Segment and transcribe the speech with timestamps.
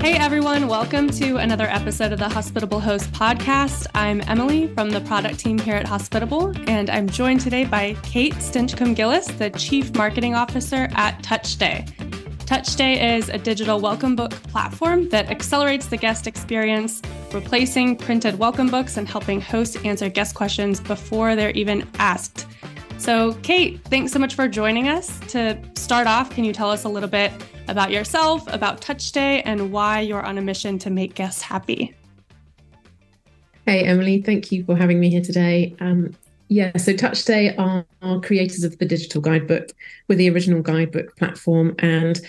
[0.00, 3.86] Hey everyone, welcome to another episode of the Hospitable Host podcast.
[3.94, 8.32] I'm Emily from the product team here at Hospitable, and I'm joined today by Kate
[8.32, 11.86] Stinchcombe-Gillies, the Chief Marketing Officer at TouchStay.
[12.46, 17.02] TouchStay is a digital welcome book platform that accelerates the guest experience,
[17.34, 22.46] replacing printed welcome books and helping hosts answer guest questions before they're even asked.
[22.96, 25.20] So, Kate, thanks so much for joining us.
[25.28, 27.32] To start off, can you tell us a little bit
[27.70, 31.94] about yourself, about TouchStay, and why you're on a mission to make guests happy.
[33.66, 35.76] Hey, Emily, thank you for having me here today.
[35.80, 36.16] Um,
[36.48, 39.70] yeah, so TouchStay are, are, creators of the digital guidebook
[40.08, 41.76] with the original guidebook platform.
[41.78, 42.20] And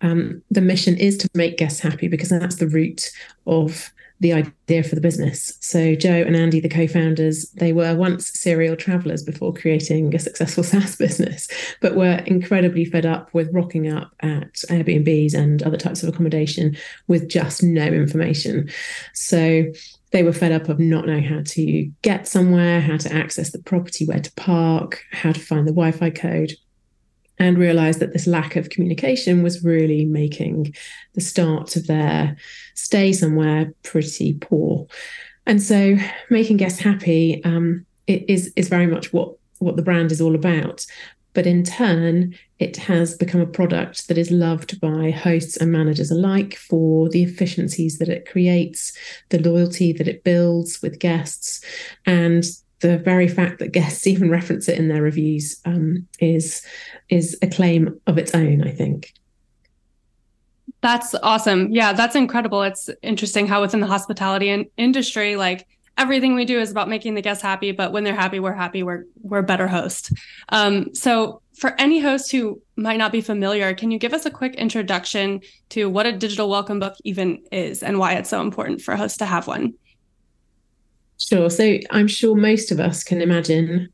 [0.00, 3.10] um, the mission is to make guests happy because that's the root
[3.46, 5.58] of the idea for the business.
[5.60, 10.64] So Joe and Andy, the co-founders, they were once serial travelers before creating a successful
[10.64, 11.48] SaaS business,
[11.80, 16.76] but were incredibly fed up with rocking up at Airbnbs and other types of accommodation
[17.08, 18.70] with just no information.
[19.12, 19.64] So
[20.12, 23.62] they were fed up of not knowing how to get somewhere, how to access the
[23.62, 26.52] property, where to park, how to find the Wi-Fi code
[27.38, 30.74] and realized that this lack of communication was really making
[31.14, 32.36] the start of their
[32.74, 34.86] stay somewhere pretty poor.
[35.46, 35.96] And so,
[36.30, 40.84] making guests happy um, is is very much what what the brand is all about.
[41.34, 46.10] But in turn, it has become a product that is loved by hosts and managers
[46.10, 48.96] alike for the efficiencies that it creates,
[49.28, 51.60] the loyalty that it builds with guests,
[52.06, 52.42] and
[52.86, 56.62] the very fact that guests even reference it in their reviews um, is
[57.08, 58.62] is a claim of its own.
[58.62, 59.12] I think.
[60.82, 61.70] That's awesome.
[61.72, 62.62] Yeah, that's incredible.
[62.62, 65.66] It's interesting how within the hospitality in- industry, like
[65.98, 68.82] everything we do is about making the guests happy, but when they're happy, we're happy.
[68.82, 70.12] We're we're better host.
[70.50, 74.30] Um, so for any host who might not be familiar, can you give us a
[74.30, 78.82] quick introduction to what a digital welcome book even is and why it's so important
[78.82, 79.74] for hosts to have one?
[81.18, 81.50] Sure.
[81.50, 83.88] So I'm sure most of us can imagine,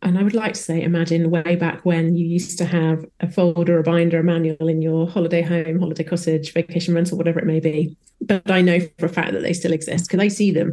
[0.00, 3.30] and I would like to say, imagine way back when you used to have a
[3.30, 7.46] folder, a binder, a manual in your holiday home, holiday cottage, vacation rental, whatever it
[7.46, 7.96] may be.
[8.20, 10.72] But I know for a fact that they still exist because I see them.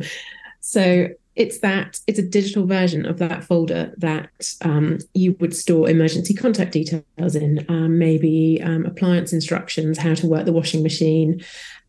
[0.62, 4.30] So it's that it's a digital version of that folder that
[4.62, 10.28] um, you would store emergency contact details in, um, maybe um, appliance instructions, how to
[10.28, 11.42] work the washing machine,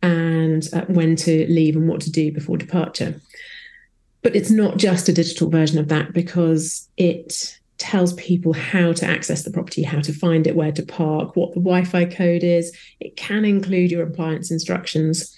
[0.02, 3.20] and uh, when to leave and what to do before departure.
[4.22, 9.06] But it's not just a digital version of that because it tells people how to
[9.06, 12.44] access the property, how to find it, where to park, what the Wi Fi code
[12.44, 12.76] is.
[13.00, 15.34] It can include your appliance instructions.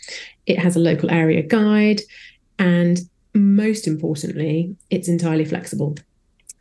[0.46, 2.02] It has a local area guide.
[2.58, 3.00] And
[3.34, 5.96] most importantly, it's entirely flexible.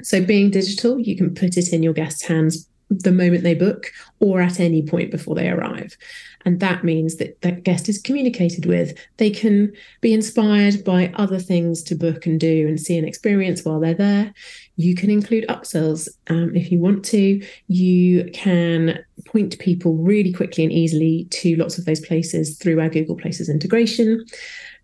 [0.03, 3.91] So, being digital, you can put it in your guests' hands the moment they book
[4.19, 5.97] or at any point before they arrive.
[6.43, 8.97] And that means that that guest is communicated with.
[9.17, 9.71] They can
[10.01, 13.93] be inspired by other things to book and do and see and experience while they're
[13.93, 14.33] there.
[14.75, 17.41] You can include upsells um, if you want to.
[17.67, 22.89] You can point people really quickly and easily to lots of those places through our
[22.89, 24.25] Google Places integration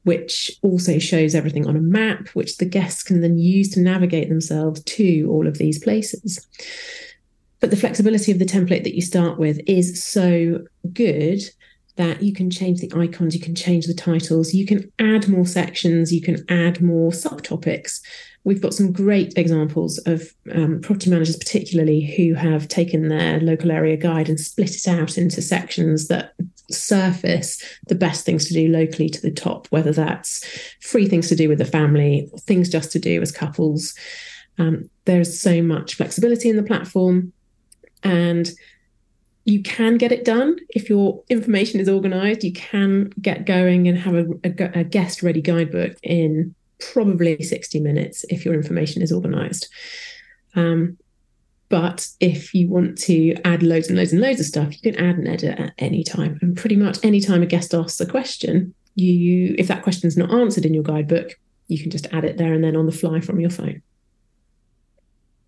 [0.03, 4.29] which also shows everything on a map, which the guests can then use to navigate
[4.29, 6.47] themselves to all of these places.
[7.59, 10.63] But the flexibility of the template that you start with is so
[10.93, 11.41] good
[11.97, 15.45] that you can change the icons, you can change the titles, you can add more
[15.45, 17.99] sections, you can add more subtopics.
[18.43, 23.71] We've got some great examples of um, property managers, particularly, who have taken their local
[23.71, 26.33] area guide and split it out into sections that
[26.69, 30.45] surface the best things to do locally to the top, whether that's
[30.81, 33.95] free things to do with the family, things just to do as couples.
[34.59, 37.33] Um, there's so much flexibility in the platform
[38.03, 38.49] and
[39.45, 40.57] you can get it done.
[40.69, 45.23] If your information is organized you can get going and have a, a, a guest
[45.23, 49.67] ready guidebook in probably 60 minutes if your information is organized.
[50.55, 50.97] Um,
[51.69, 55.01] but if you want to add loads and loads and loads of stuff you can
[55.03, 56.39] add and edit at any time.
[56.41, 60.17] And pretty much any time a guest asks a question you if that question is
[60.17, 62.91] not answered in your guidebook you can just add it there and then on the
[62.91, 63.81] fly from your phone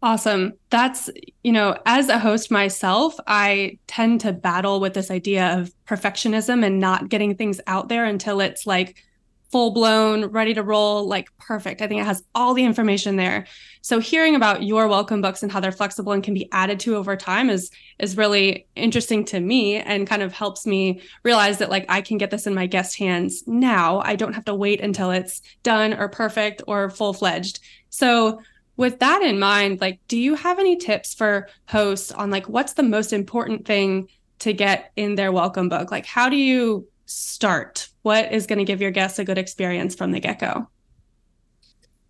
[0.02, 0.54] Awesome.
[0.70, 1.10] That's,
[1.44, 6.66] you know, as a host myself, I tend to battle with this idea of perfectionism
[6.66, 9.04] and not getting things out there until it's like
[9.52, 11.82] full blown, ready to roll, like perfect.
[11.82, 13.46] I think it has all the information there.
[13.82, 16.96] So hearing about your welcome books and how they're flexible and can be added to
[16.96, 21.72] over time is is really interesting to me and kind of helps me realize that
[21.72, 24.00] like I can get this in my guest hands now.
[24.00, 27.60] I don't have to wait until it's done or perfect or full fledged.
[27.90, 28.40] So
[28.80, 32.74] with that in mind, like, do you have any tips for hosts on like what's
[32.74, 34.08] the most important thing
[34.40, 35.92] to get in their welcome book?
[35.92, 37.90] Like, how do you start?
[38.04, 40.70] What is going to give your guests a good experience from the get go?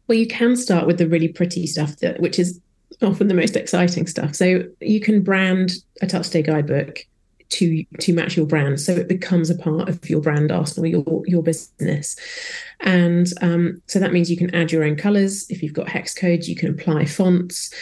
[0.07, 2.61] Well, you can start with the really pretty stuff that, which is
[3.01, 4.35] often the most exciting stuff.
[4.35, 5.71] So you can brand
[6.03, 6.99] a Touch Stay guidebook
[7.49, 11.23] to to match your brand, so it becomes a part of your brand arsenal, your
[11.25, 12.15] your business.
[12.81, 15.49] And um, so that means you can add your own colors.
[15.49, 17.73] If you've got hex codes, you can apply fonts,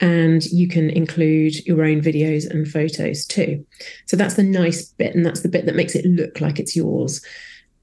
[0.00, 3.66] and you can include your own videos and photos too.
[4.06, 6.76] So that's the nice bit, and that's the bit that makes it look like it's
[6.76, 7.20] yours.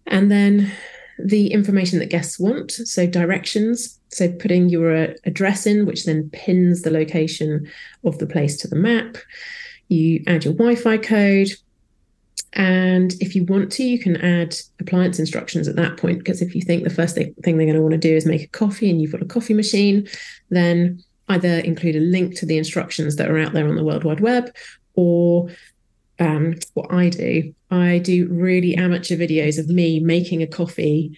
[0.07, 0.71] And then
[1.19, 2.71] the information that guests want.
[2.71, 7.69] So directions, so putting your uh, address in, which then pins the location
[8.03, 9.17] of the place to the map.
[9.87, 11.49] You add your Wi Fi code.
[12.55, 16.19] And if you want to, you can add appliance instructions at that point.
[16.19, 18.43] Because if you think the first thing they're going to want to do is make
[18.43, 20.07] a coffee and you've got a coffee machine,
[20.49, 24.03] then either include a link to the instructions that are out there on the World
[24.03, 24.53] Wide Web
[24.95, 25.49] or
[26.19, 31.17] um, what I do, I do really amateur videos of me making a coffee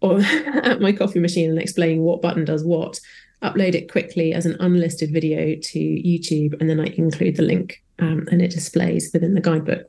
[0.00, 3.00] or at my coffee machine and explaining what button does what.
[3.42, 7.82] Upload it quickly as an unlisted video to YouTube, and then I include the link,
[7.98, 9.86] um, and it displays within the guidebook.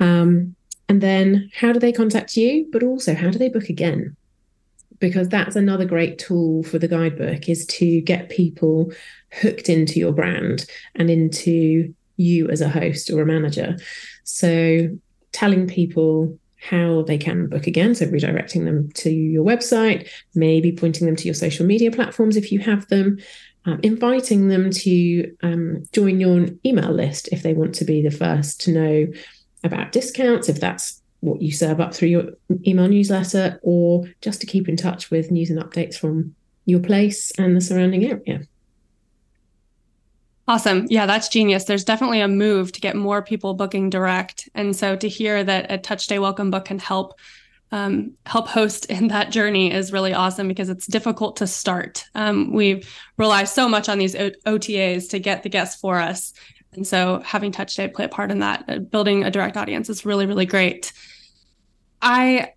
[0.00, 0.54] Um,
[0.88, 2.68] and then, how do they contact you?
[2.72, 4.16] But also, how do they book again?
[5.00, 8.92] Because that's another great tool for the guidebook is to get people
[9.32, 13.76] hooked into your brand and into you as a host or a manager.
[14.24, 14.88] So
[15.32, 17.94] telling people how they can book again.
[17.94, 22.50] So redirecting them to your website, maybe pointing them to your social media platforms if
[22.50, 23.18] you have them,
[23.68, 28.10] um, inviting them to um, join your email list if they want to be the
[28.10, 29.06] first to know
[29.62, 32.24] about discounts, if that's what you serve up through your
[32.66, 36.34] email newsletter, or just to keep in touch with news and updates from
[36.64, 38.40] your place and the surrounding area.
[40.46, 40.86] Awesome.
[40.88, 41.64] Yeah, that's genius.
[41.64, 44.48] There's definitely a move to get more people booking direct.
[44.54, 47.18] And so to hear that a Touch Stay welcome book can help
[47.70, 52.04] um, help host in that journey is really awesome because it's difficult to start.
[52.14, 52.84] Um, we
[53.16, 56.32] rely so much on these o- OTAs to get the guests for us.
[56.72, 59.88] And so having Touch Stay play a part in that, uh, building a direct audience
[59.88, 60.92] is really, really great.
[62.00, 62.52] I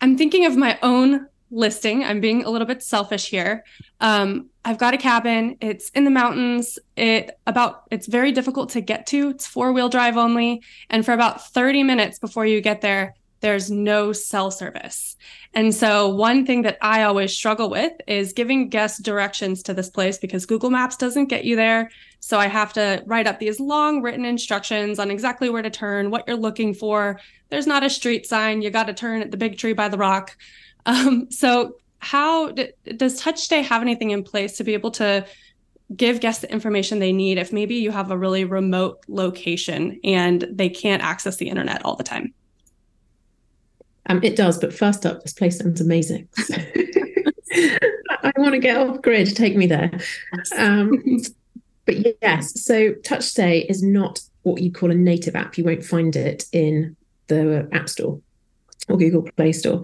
[0.00, 2.04] I'm thinking of my own listing.
[2.04, 3.64] I'm being a little bit selfish here.
[4.00, 5.56] Um, I've got a cabin.
[5.60, 6.78] It's in the mountains.
[6.96, 9.30] It about it's very difficult to get to.
[9.30, 13.70] It's four wheel drive only, and for about 30 minutes before you get there, there's
[13.70, 15.16] no cell service.
[15.52, 19.90] And so one thing that I always struggle with is giving guests directions to this
[19.90, 21.90] place because Google Maps doesn't get you there.
[22.20, 26.10] So I have to write up these long written instructions on exactly where to turn,
[26.10, 27.20] what you're looking for.
[27.50, 28.62] There's not a street sign.
[28.62, 30.36] You got to turn at the big tree by the rock.
[30.86, 35.24] Um, so, how does Touch Stay have anything in place to be able to
[35.96, 40.46] give guests the information they need if maybe you have a really remote location and
[40.50, 42.34] they can't access the internet all the time?
[44.06, 46.28] Um, it does, but first up, this place sounds amazing.
[47.54, 49.34] I want to get off grid.
[49.34, 49.90] Take me there.
[50.56, 51.02] Um,
[51.86, 55.56] but yes, so Touch Stay is not what you call a native app.
[55.56, 56.96] You won't find it in
[57.28, 58.20] the App Store
[58.88, 59.82] or Google Play Store.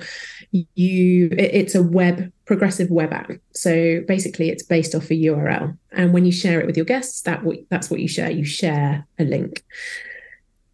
[0.51, 3.31] You, it's a web progressive web app.
[3.55, 7.23] So basically, it's based off a URL, and when you share it with your guests,
[7.23, 8.31] that that's what you share.
[8.31, 9.65] You share a link.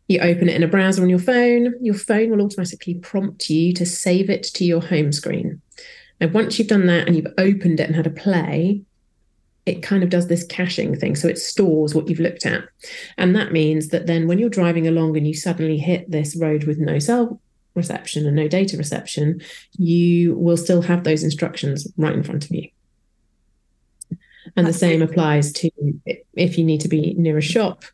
[0.08, 1.74] You open it in a browser on your phone.
[1.80, 5.60] Your phone will automatically prompt you to save it to your home screen.
[6.20, 8.82] And once you've done that and you've opened it and had a play,
[9.66, 11.16] it kind of does this caching thing.
[11.16, 12.64] So it stores what you've looked at.
[13.18, 16.64] And that means that then when you're driving along and you suddenly hit this road
[16.64, 17.40] with no cell
[17.74, 22.50] reception and no data reception, you will still have those instructions right in front of
[22.52, 22.68] you.
[24.54, 25.70] And the same applies to
[26.34, 27.84] if you need to be near a shop,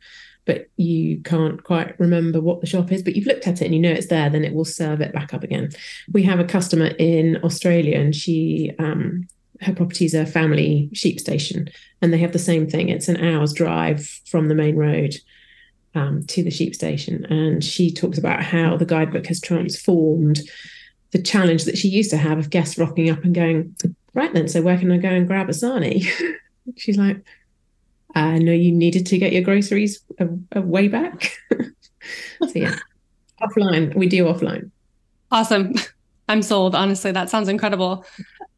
[0.44, 3.74] but you can't quite remember what the shop is, but you've looked at it and
[3.74, 5.70] you know it's there, then it will serve it back up again.
[6.12, 9.28] We have a customer in Australia and she, um,
[9.60, 11.68] her property is a family sheep station
[12.00, 12.88] and they have the same thing.
[12.88, 15.14] It's an hour's drive from the main road
[15.94, 17.24] um, to the sheep station.
[17.26, 20.40] And she talks about how the guidebook has transformed
[21.12, 23.76] the challenge that she used to have of guests rocking up and going,
[24.14, 26.06] Right then, so where can I go and grab a sarnie?
[26.76, 27.24] She's like,
[28.14, 31.32] I know you needed to get your groceries a, a way back.
[31.50, 32.76] so, yeah,
[33.40, 34.70] offline, we do offline.
[35.30, 35.74] Awesome.
[36.28, 36.74] I'm sold.
[36.74, 38.04] Honestly, that sounds incredible.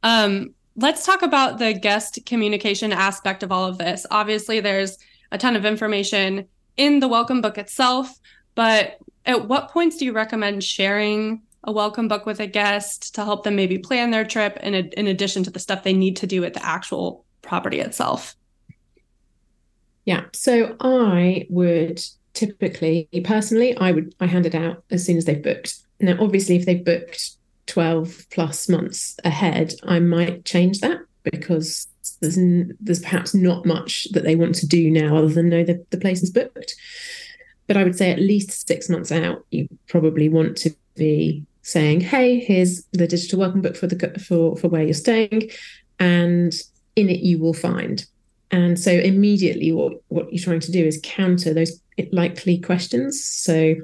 [0.03, 4.07] Um, let's talk about the guest communication aspect of all of this.
[4.11, 4.99] Obviously, there's
[5.33, 6.47] a ton of information
[6.77, 8.19] in the welcome book itself,
[8.55, 13.25] but at what points do you recommend sharing a welcome book with a guest to
[13.25, 16.17] help them maybe plan their trip in, a, in addition to the stuff they need
[16.17, 18.37] to do at the actual property itself?
[20.05, 20.25] Yeah.
[20.33, 22.01] So I would
[22.35, 25.77] typically, personally, I would I hand it out as soon as they've booked.
[26.01, 27.31] Now, obviously, if they've booked
[27.67, 31.87] 12 plus months ahead, I might change that because
[32.21, 32.39] there's
[32.81, 35.99] there's perhaps not much that they want to do now other than know that the
[35.99, 36.75] place is booked.
[37.67, 42.03] But I would say at least six months out, you probably want to be saying,
[42.03, 45.51] "Hey, here's the digital welcome book for the for for where you're staying,"
[45.99, 46.53] and
[46.95, 48.05] in it you will find.
[48.55, 51.81] And so immediately, what what you're trying to do is counter those
[52.13, 53.23] likely questions.
[53.25, 53.75] So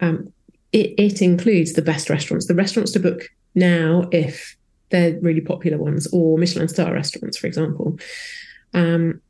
[0.00, 0.32] um,
[0.72, 4.56] it, it includes the best restaurants, the restaurants to book now if
[4.90, 7.96] they're really popular ones, or Michelin star restaurants, for example.
[8.74, 9.20] Um,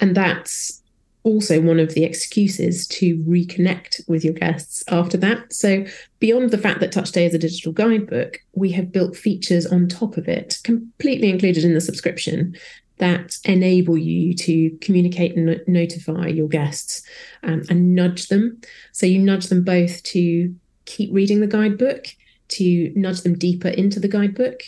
[0.00, 0.82] and that's
[1.22, 5.52] also one of the excuses to reconnect with your guests after that.
[5.52, 5.84] So,
[6.18, 9.86] beyond the fact that Touch Stay is a digital guidebook, we have built features on
[9.86, 12.56] top of it, completely included in the subscription,
[12.98, 17.02] that enable you to communicate and no- notify your guests
[17.42, 18.60] um, and nudge them.
[18.92, 22.06] So, you nudge them both to keep reading the guidebook,
[22.48, 24.62] to nudge them deeper into the guidebook,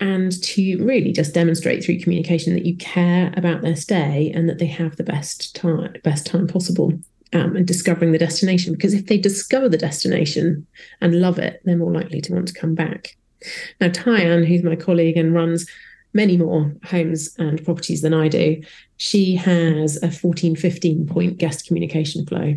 [0.00, 4.58] and to really just demonstrate through communication that you care about their stay and that
[4.58, 6.92] they have the best time best time possible
[7.32, 10.66] um, and discovering the destination because if they discover the destination
[11.00, 13.16] and love it they're more likely to want to come back
[13.80, 15.66] now tyann who's my colleague and runs
[16.16, 18.60] many more homes and properties than i do
[18.96, 22.56] she has a 14 15 point guest communication flow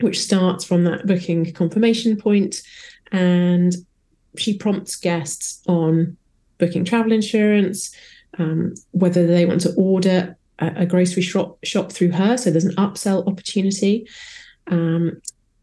[0.00, 2.62] which starts from that booking confirmation point
[3.12, 3.74] and
[4.36, 6.16] she prompts guests on
[6.58, 7.94] booking travel insurance,
[8.38, 12.36] um, whether they want to order a, a, grocery shop shop through her.
[12.36, 14.06] So there's an upsell opportunity.
[14.68, 15.20] Um,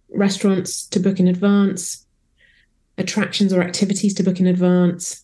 [0.10, 2.06] restaurants to book in advance,
[2.98, 5.24] attractions or activities to book in advance.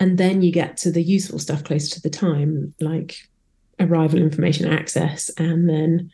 [0.00, 3.16] And then you get to the useful stuff close to the time, like
[3.80, 6.10] arrival information access, and then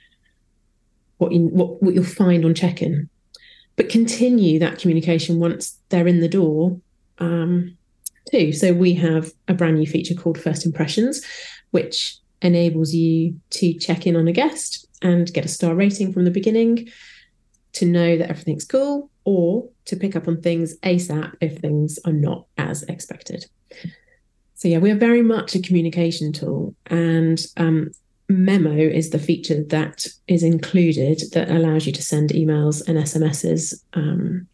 [1.18, 3.08] what you what, what you'll find on check-in.
[3.76, 6.78] But continue that communication once they're in the door
[7.18, 7.76] um,
[8.30, 8.52] too.
[8.52, 11.24] So we have a brand new feature called First Impressions,
[11.70, 16.24] which enables you to check in on a guest and get a star rating from
[16.24, 16.88] the beginning
[17.72, 22.12] to know that everything's cool or to pick up on things ASAP if things are
[22.12, 23.46] not as expected.
[24.54, 26.74] So, yeah, we're very much a communication tool.
[26.86, 27.90] And um,
[28.28, 33.82] Memo is the feature that is included that allows you to send emails and SMSs
[33.94, 34.46] um,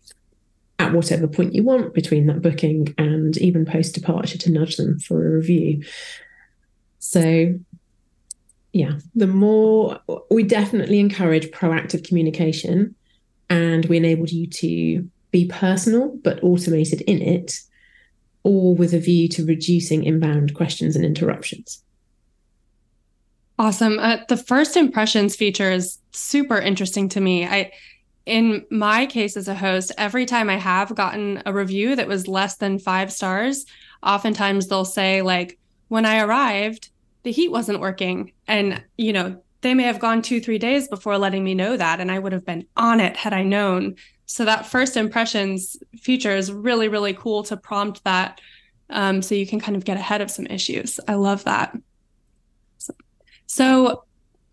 [0.79, 4.99] at whatever point you want between that booking and even post departure to nudge them
[4.99, 5.83] for a review.
[6.99, 7.55] So,
[8.73, 12.95] yeah, the more we definitely encourage proactive communication
[13.49, 17.59] and we enable you to be personal but automated in it,
[18.47, 21.83] all with a view to reducing inbound questions and interruptions.
[23.59, 23.99] Awesome.
[23.99, 27.47] Uh, the first impressions feature is super interesting to me.
[27.47, 27.73] I
[28.27, 32.27] in my case as a host, every time I have gotten a review that was
[32.27, 33.65] less than five stars,
[34.03, 36.91] oftentimes they'll say, like, when I arrived,
[37.23, 38.33] the heat wasn't working.
[38.49, 42.01] And, you know, they may have gone two, three days before letting me know that.
[42.01, 43.95] And I would have been on it had I known.
[44.27, 45.77] So that first impressions
[46.07, 48.41] feature is really, really cool to prompt that.
[48.91, 51.01] Um, so you can kind of get ahead of some issues.
[51.09, 51.77] I love that.
[52.79, 52.95] So,
[53.47, 54.05] so,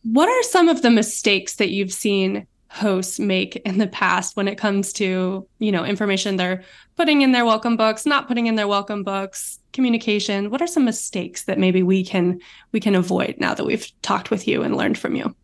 [0.02, 4.48] what are some of the mistakes that you've seen hosts make in the past when
[4.48, 6.64] it comes to you know information they're
[6.98, 10.84] putting in their welcome books not putting in their welcome books communication what are some
[10.84, 12.40] mistakes that maybe we can
[12.72, 15.36] we can avoid now that we've talked with you and learned from you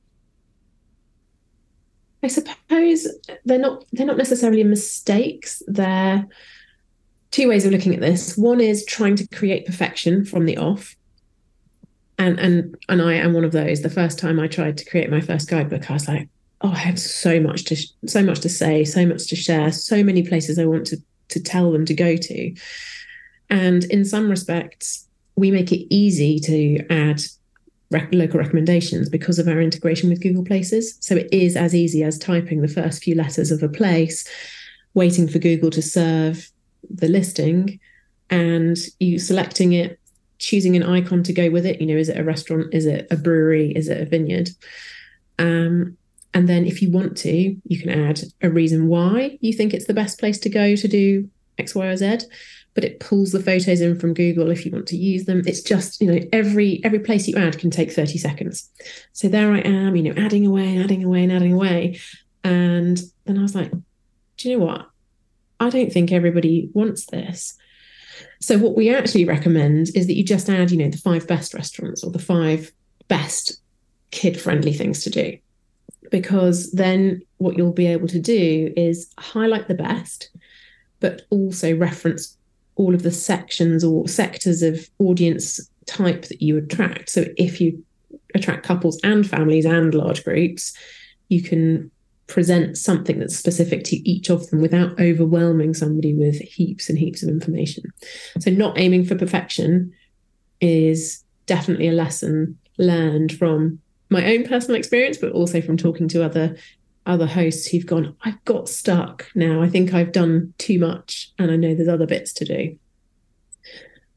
[2.24, 3.08] i suppose
[3.46, 5.64] they're not they're not necessarily mistakes.
[5.68, 6.28] They're
[7.32, 8.38] two ways of looking at this.
[8.38, 10.96] One is trying to create perfection from the off.
[12.18, 13.82] And and and i am one of those.
[13.82, 16.30] The first time i tried to create my first guidebook i was like
[16.62, 17.76] oh, I have so much to
[18.08, 20.98] so much to say, so much to share, so many places I want to
[21.30, 22.56] to tell them to go to.
[23.50, 27.22] And in some respects, we make it easy to add
[27.92, 30.98] rec- local recommendations because of our integration with Google Places.
[31.00, 34.28] So it is as easy as typing the first few letters of a place,
[34.94, 36.52] waiting for Google to serve
[36.90, 37.80] the listing,
[38.30, 40.00] and you selecting it,
[40.38, 41.82] choosing an icon to go with it.
[41.82, 42.74] You know, is it a restaurant?
[42.74, 43.72] Is it a brewery?
[43.76, 44.50] Is it a vineyard?
[45.38, 45.98] Um,
[46.34, 49.88] and then if you want to, you can add a reason why you think it's
[49.88, 52.20] the best place to go to do X, Y, or Z.
[52.76, 55.42] But it pulls the photos in from Google if you want to use them.
[55.46, 58.70] It's just, you know, every every place you add can take 30 seconds.
[59.14, 62.00] So there I am, you know, adding away and adding away and adding away.
[62.44, 64.88] And then I was like, do you know what?
[65.60, 67.58] I don't think everybody wants this.
[68.40, 71.54] So what we actually recommend is that you just add, you know, the five best
[71.54, 72.72] restaurants or the five
[73.08, 73.60] best
[74.12, 75.38] kid friendly things to do
[76.12, 80.30] because then what you'll be able to do is highlight the best,
[81.00, 82.38] but also reference
[82.80, 87.10] all of the sections or sectors of audience type that you attract.
[87.10, 87.84] So if you
[88.34, 90.74] attract couples and families and large groups,
[91.28, 91.92] you can
[92.28, 97.22] present something that's specific to each of them without overwhelming somebody with heaps and heaps
[97.22, 97.84] of information.
[98.40, 99.92] So, not aiming for perfection
[100.62, 106.24] is definitely a lesson learned from my own personal experience, but also from talking to
[106.24, 106.56] other
[107.06, 109.62] other hosts who've gone, I've got stuck now.
[109.62, 112.78] I think I've done too much and I know there's other bits to do.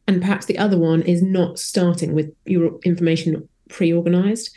[0.06, 4.50] And perhaps the other one is not starting with your information pre organized.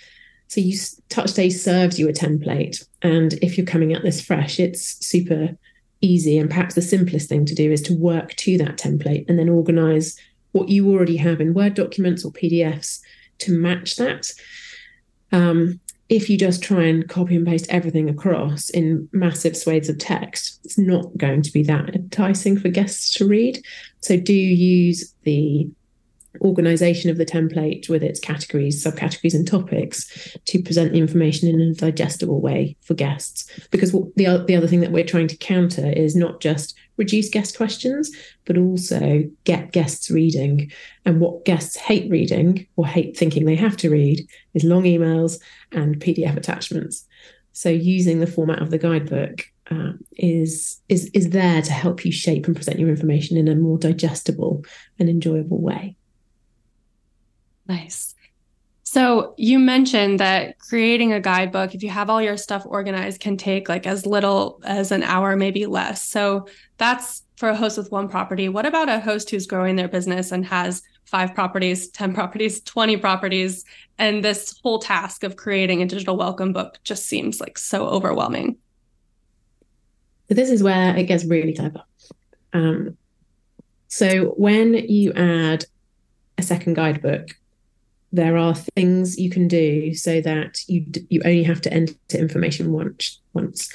[0.48, 0.74] So you
[1.10, 5.58] TouchStay serves you a template, and if you're coming at this fresh, it's super
[6.02, 6.38] easy.
[6.38, 9.50] And perhaps the simplest thing to do is to work to that template and then
[9.50, 10.20] organize
[10.52, 13.00] what you already have in Word documents or PDFs
[13.40, 14.32] to match that.
[15.32, 19.98] Um, if you just try and copy and paste everything across in massive swathes of
[19.98, 23.64] text, it's not going to be that enticing for guests to read.
[24.02, 25.68] So do use the
[26.42, 31.62] organization of the template with its categories, subcategories, and topics to present the information in
[31.62, 33.50] a digestible way for guests.
[33.72, 37.58] Because the, the other thing that we're trying to counter is not just reduce guest
[37.58, 38.12] questions,
[38.46, 40.72] but also get guests reading.
[41.06, 45.40] And what guests hate reading or hate thinking they have to read is long emails
[45.72, 47.06] and PDF attachments.
[47.54, 52.12] So using the format of the guidebook uh, is is is there to help you
[52.12, 54.64] shape and present your information in a more digestible
[55.00, 55.96] and enjoyable way.
[57.68, 58.15] Nice.
[58.96, 63.36] So you mentioned that creating a guidebook, if you have all your stuff organized, can
[63.36, 66.08] take like as little as an hour, maybe less.
[66.08, 66.48] So
[66.78, 68.48] that's for a host with one property.
[68.48, 72.96] What about a host who's growing their business and has five properties, 10 properties, 20
[72.96, 73.66] properties,
[73.98, 78.56] and this whole task of creating a digital welcome book just seems like so overwhelming?
[80.30, 81.84] So this is where it gets really clever.
[82.54, 82.96] Um,
[83.90, 85.66] so when you add
[86.38, 87.32] a second guidebook
[88.16, 92.72] there are things you can do so that you you only have to enter information
[92.72, 93.70] once once.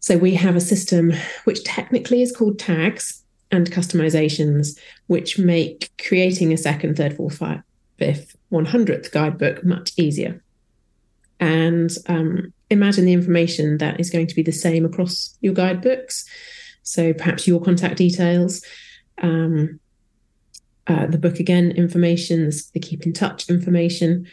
[0.00, 1.12] So we have a system
[1.44, 7.42] which technically is called tags and customizations which make creating a second third fourth
[7.98, 10.42] fifth 100th guidebook much easier.
[11.38, 16.24] And um, imagine the information that is going to be the same across your guidebooks.
[16.82, 18.64] So perhaps your contact details
[19.22, 19.80] um,
[20.86, 24.26] uh, the book again information, the keep in touch information.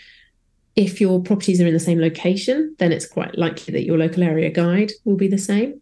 [0.76, 4.24] If your properties are in the same location, then it's quite likely that your local
[4.24, 5.82] area guide will be the same.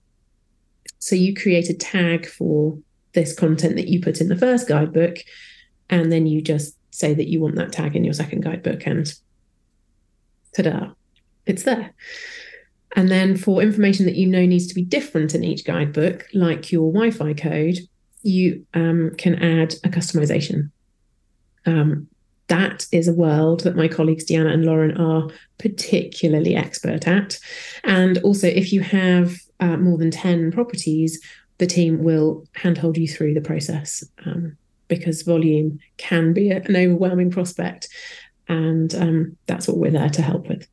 [1.00, 2.78] So you create a tag for
[3.14, 5.18] this content that you put in the first guidebook,
[5.90, 9.14] and then you just say that you want that tag in your second guidebook, and
[10.56, 10.92] ta-da,
[11.46, 11.94] it's there.
[12.96, 16.72] And then for information that you know needs to be different in each guidebook, like
[16.72, 17.80] your Wi Fi code,
[18.24, 20.72] you um, can add a customization.
[21.66, 22.08] Um,
[22.48, 27.40] that is a world that my colleagues Deanna and Lauren are particularly expert at.
[27.86, 31.22] And also, if you have uh, more than 10 properties,
[31.60, 34.58] the team will handhold you through the process um,
[34.90, 37.88] because volume can be an overwhelming prospect.
[38.50, 40.68] And um, that's what we're there to help with.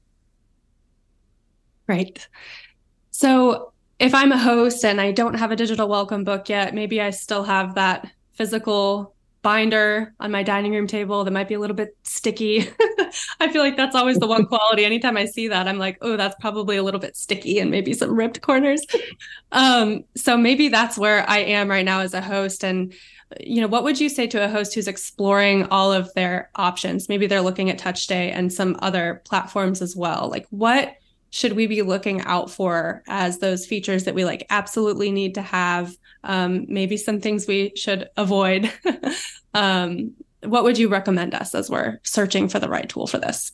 [1.87, 2.27] Right.
[3.13, 7.01] So, if I'm a host and I don't have a digital welcome book yet, maybe
[7.01, 11.59] I still have that physical binder on my dining room table that might be a
[11.59, 12.69] little bit sticky.
[13.41, 14.85] I feel like that's always the one quality.
[14.85, 17.93] Anytime I see that, I'm like, oh, that's probably a little bit sticky and maybe
[17.93, 18.85] some ripped corners.
[19.53, 22.65] Um, so maybe that's where I am right now as a host.
[22.65, 22.93] And,
[23.41, 27.09] you know, what would you say to a host who's exploring all of their options?
[27.09, 30.29] Maybe they're looking at Touch Stay and some other platforms as well.
[30.31, 30.95] Like, what
[31.31, 35.43] should we be looking out for as those features that we like absolutely need to
[35.43, 38.73] have um, maybe some things we should avoid?
[39.55, 43.53] Um, what would you recommend us as we're searching for the right tool for this?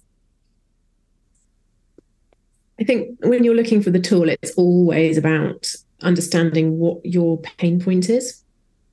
[2.78, 7.80] I think when you're looking for the tool it's always about understanding what your pain
[7.80, 8.42] point is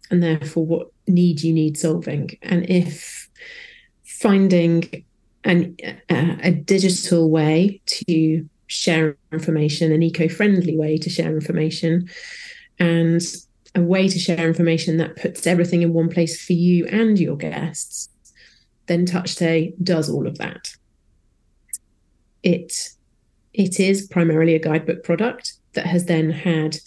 [0.10, 2.30] and therefore what need you need solving.
[2.44, 3.30] And if
[4.04, 5.04] finding
[5.44, 5.76] an,
[6.10, 12.10] uh, a digital way to share information, an eco friendly way to share information,
[12.80, 13.22] and
[13.76, 17.38] a way to share information that puts everything in one place for you and your
[17.38, 18.10] guests,
[18.88, 20.70] then TouchStay does all of that.
[22.44, 22.90] It
[23.54, 26.78] it is primarily a guidebook product that has then had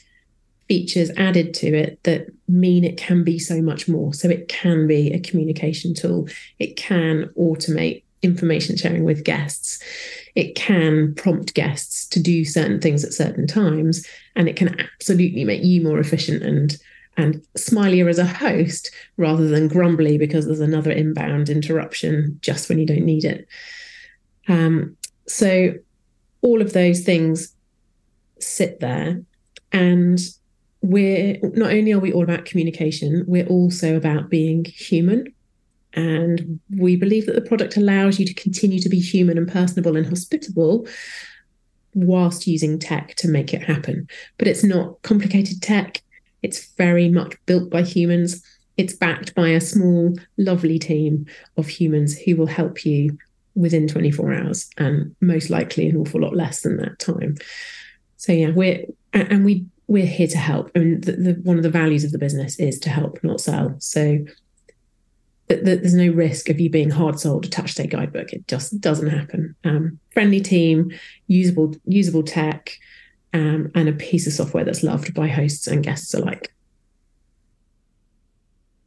[0.68, 4.14] features added to it that mean it can be so much more.
[4.14, 6.26] So it can be a communication tool.
[6.58, 9.82] It can automate information sharing with guests.
[10.34, 15.44] It can prompt guests to do certain things at certain times, and it can absolutely
[15.44, 16.76] make you more efficient and
[17.16, 22.80] and smilier as a host rather than grumbly because there's another inbound interruption just when
[22.80, 23.46] you don't need it.
[24.48, 24.96] Um,
[25.28, 25.74] so
[26.42, 27.54] all of those things
[28.40, 29.22] sit there
[29.72, 30.20] and
[30.82, 35.32] we're not only are we all about communication we're also about being human
[35.94, 39.96] and we believe that the product allows you to continue to be human and personable
[39.96, 40.86] and hospitable
[41.94, 44.08] whilst using tech to make it happen.
[44.38, 46.02] But it's not complicated tech.
[46.42, 48.44] It's very much built by humans.
[48.76, 51.26] It's backed by a small lovely team
[51.56, 53.16] of humans who will help you
[53.54, 57.36] within 24 hours and most likely an awful lot less than that time.
[58.16, 60.72] So yeah we're and we we're here to help.
[60.74, 63.40] I mean the, the, one of the values of the business is to help not
[63.40, 63.76] sell.
[63.78, 64.24] So
[65.62, 69.10] there's no risk of you being hard sold attached to a guidebook it just doesn't
[69.10, 70.90] happen um, friendly team
[71.26, 72.78] usable usable tech
[73.32, 76.52] um, and a piece of software that's loved by hosts and guests alike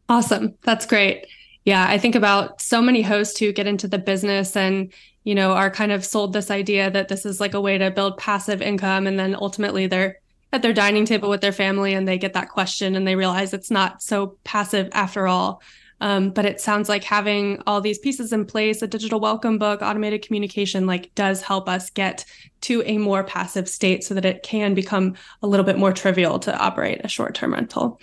[0.10, 1.28] awesome that's great
[1.66, 4.94] yeah i think about so many hosts who get into the business and
[5.28, 7.92] you know, are kind of sold this idea that this is like a way to
[7.92, 9.06] build passive income.
[9.06, 10.22] And then ultimately they're
[10.54, 13.54] at their dining table with their family and they get that question and they realize
[13.54, 15.62] it's not so passive after all.
[16.00, 19.82] Um, but it sounds like having all these pieces in place, a digital welcome book,
[19.82, 22.24] automated communication, like does help us get
[22.62, 26.38] to a more passive state so that it can become a little bit more trivial
[26.40, 28.00] to operate a short term rental.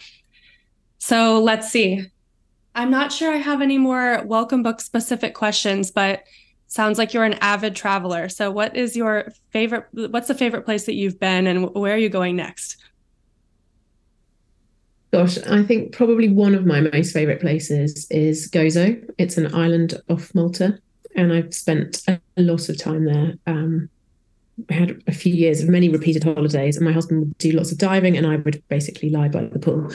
[0.99, 2.07] So let's see.
[2.75, 6.25] I'm not sure I have any more welcome book specific questions, but
[6.67, 8.29] sounds like you're an avid traveler.
[8.29, 11.99] So what is your favorite what's the favorite place that you've been and where are
[11.99, 12.79] you going next?
[15.15, 19.01] Gosh, I think probably one of my most favorite places is Gozo.
[19.17, 20.77] It's an island off Malta
[21.15, 23.35] and I've spent a lot of time there.
[23.47, 23.89] Um,
[24.69, 27.71] I had a few years of many repeated holidays, and my husband would do lots
[27.71, 29.93] of diving, and I would basically lie by the pool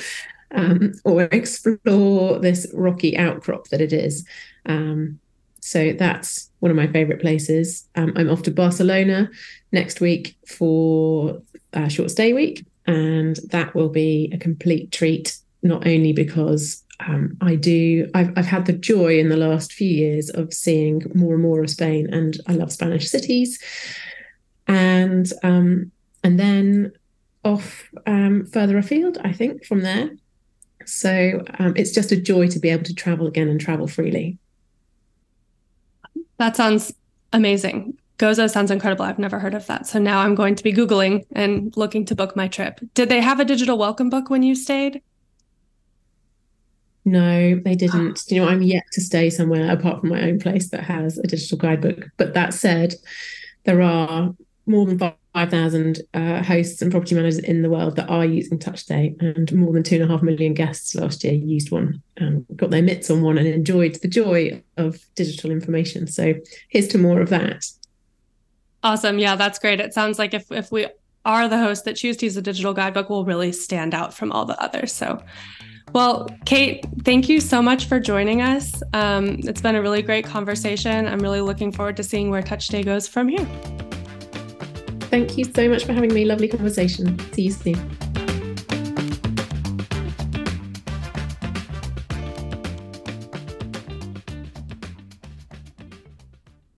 [0.51, 4.25] um, or explore this rocky outcrop that it is.
[4.67, 5.19] Um,
[5.59, 7.89] so that's one of my favorite places.
[7.95, 9.29] Um, I'm off to Barcelona
[9.73, 11.41] next week for
[11.73, 15.37] a short stay week, and that will be a complete treat.
[15.61, 19.89] Not only because um, I do, I've, I've had the joy in the last few
[19.89, 23.61] years of seeing more and more of Spain, and I love Spanish cities.
[24.67, 25.91] And um,
[26.23, 26.91] and then
[27.43, 30.11] off um, further afield, I think from there.
[30.85, 34.37] So um, it's just a joy to be able to travel again and travel freely.
[36.37, 36.93] That sounds
[37.33, 37.97] amazing.
[38.19, 39.05] Gozo sounds incredible.
[39.05, 39.87] I've never heard of that.
[39.87, 42.81] So now I'm going to be Googling and looking to book my trip.
[42.93, 45.01] Did they have a digital welcome book when you stayed?
[47.05, 48.23] No, they didn't.
[48.27, 51.27] you know, I'm yet to stay somewhere apart from my own place that has a
[51.27, 52.09] digital guidebook.
[52.17, 52.95] But that said,
[53.63, 58.25] there are more than 5,000 uh, hosts and property managers in the world that are
[58.25, 62.03] using TouchStay, and more than two and a half million guests last year used one,
[62.17, 66.05] and got their mitts on one, and enjoyed the joy of digital information.
[66.05, 66.33] So
[66.67, 67.65] here's to more of that.
[68.83, 69.19] Awesome.
[69.19, 69.79] Yeah, that's great.
[69.79, 70.87] It sounds like if, if we
[71.25, 74.31] are the hosts that choose to use a digital guidebook, we'll really stand out from
[74.31, 74.93] all the others.
[74.93, 75.21] So,
[75.93, 78.81] well, Kate, thank you so much for joining us.
[78.93, 81.07] Um, it's been a really great conversation.
[81.07, 83.45] I'm really looking forward to seeing where Touch Stay goes from here.
[85.09, 86.25] Thank you so much for having me.
[86.25, 87.17] Lovely conversation.
[87.33, 88.08] See you soon.